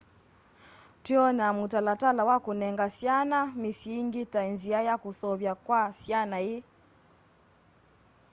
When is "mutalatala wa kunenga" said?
1.57-2.85